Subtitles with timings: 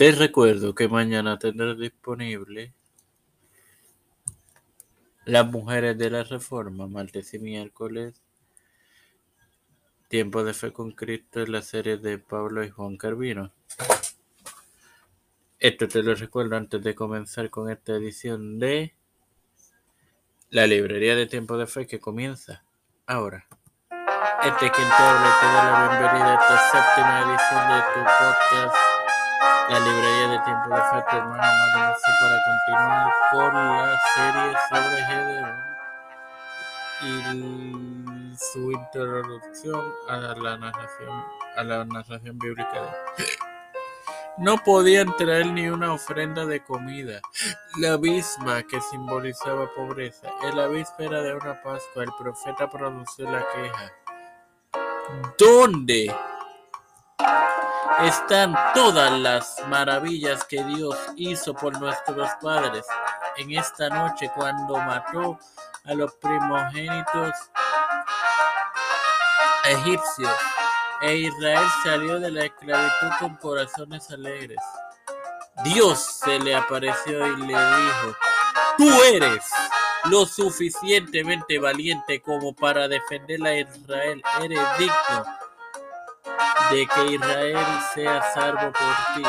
[0.00, 2.72] Te recuerdo que mañana tendrás disponible
[5.26, 8.22] Las Mujeres de la Reforma, martes y miércoles.
[10.08, 13.52] Tiempo de Fe con Cristo en la serie de Pablo y Juan Carvino.
[15.58, 18.94] Esto te lo recuerdo antes de comenzar con esta edición de
[20.48, 22.64] la librería de Tiempo de Fe que comienza
[23.06, 23.46] ahora.
[24.44, 28.74] Este es quien te habla te da la bienvenida a esta séptima edición de tu
[28.78, 28.89] podcast
[29.70, 31.42] la librería de tiempo de fe, tu hermano
[31.74, 35.56] Mario para continuar con la serie sobre Gedeón
[37.02, 41.24] y su introducción a la narración,
[41.56, 43.24] a la narración bíblica de
[44.38, 47.20] no podían traer ni una ofrenda de comida.
[47.76, 50.30] La misma que simbolizaba pobreza.
[50.42, 53.92] En la víspera de una Pascua, el profeta pronunció la queja.
[55.38, 56.14] ¿Dónde
[58.04, 62.86] están todas las maravillas que Dios hizo por nuestros padres
[63.36, 65.38] en esta noche cuando mató
[65.84, 67.32] a los primogénitos
[69.64, 70.34] egipcios
[71.02, 74.58] e Israel salió de la esclavitud con corazones alegres.
[75.64, 78.16] Dios se le apareció y le dijo,
[78.78, 79.44] tú eres
[80.04, 85.39] lo suficientemente valiente como para defender a Israel, eres digno
[86.70, 89.22] de que Israel sea salvo por ti.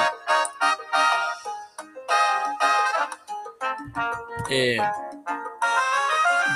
[4.49, 4.77] Eh,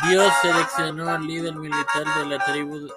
[0.08, 2.88] Dios seleccionó al líder militar de la tribu.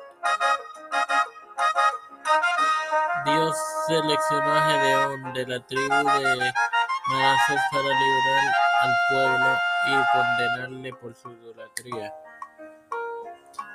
[3.25, 6.53] Dios seleccionó a Gedeón de la tribu de
[7.09, 8.45] Manasés para liberar
[8.81, 12.13] al pueblo y condenarle por su idolatría.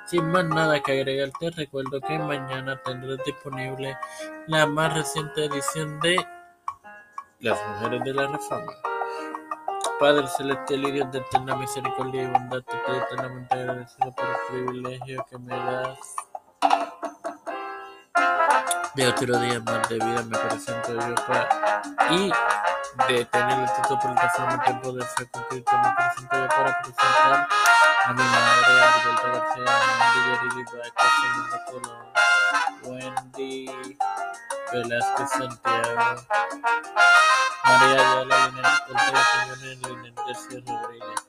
[0.06, 3.96] Sin más nada que agregar, te recuerdo que mañana tendrás disponible
[4.46, 6.16] la más reciente edición de
[7.40, 8.72] Las Mujeres de la Reforma.
[9.98, 14.36] Padre Celestial y Dios de eterna misericordia y bondad, te estoy eternamente agradecido por el
[14.48, 16.16] privilegio que me das
[18.94, 20.22] de otro día más de vida.
[20.22, 22.32] Me presento yo para y
[23.08, 25.72] de tener el título plataforma Tiempo de con Cristo.
[25.78, 27.48] Me presento yo para presentar
[28.04, 29.64] a mi madre, Alberto García,
[29.98, 31.06] Mandy Yarili Baca,
[31.70, 32.06] Colón,
[32.82, 33.54] Wendy
[34.72, 36.22] Velázquez Santiago,
[37.64, 38.38] María Ayala,
[39.62, 41.20] Linet García Rodríguez,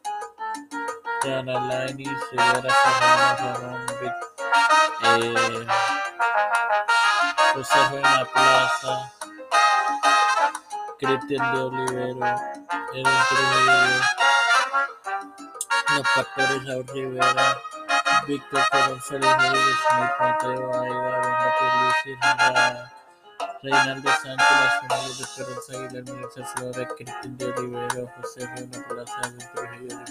[1.24, 4.14] Diana Laini, Serrano, Ramón Vic,
[5.04, 5.68] eh,
[7.56, 9.14] José Reina Plaza,
[11.00, 12.36] Cristian de Olivero,
[12.92, 13.76] Edwin Trujillo,
[15.96, 17.58] los pastores Raúl Rivera,
[18.28, 21.50] Víctor Colón Félix Rodríguez Smith, Mateo Aida, Wanda
[21.80, 22.90] Luis
[23.64, 29.22] Reinaldo Sánchez, las finales de Esperanza Aguilar, Melissa Flores, Cristian de Olivero, José Reina Plaza,
[29.30, 30.05] de Trujillo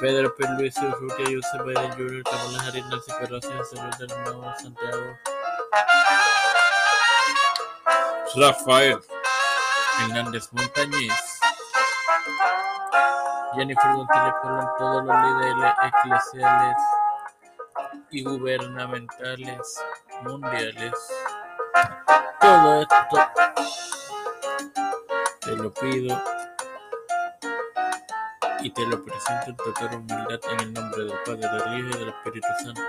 [0.00, 0.44] Pedro P.
[0.58, 5.18] Luis Urrutia, Josep Biden Jr., Camila Jarín, Nancy Perosi, José del Nuevo Santiago,
[8.36, 8.98] Rafael
[10.00, 11.12] Hernández Montañez,
[13.54, 16.76] Jennifer González Colón, todos los líderes eclesiales
[18.10, 19.80] y gubernamentales
[20.22, 20.92] mundiales.
[22.40, 23.32] Todo esto
[25.40, 26.33] te lo pido
[28.64, 31.98] y te lo presento en total humildad en el nombre del Padre, del Hijo y
[31.98, 32.82] del Espíritu Santo.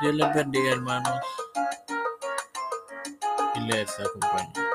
[0.00, 1.20] Dios les bendiga, hermanos,
[3.56, 4.69] y les acompañe.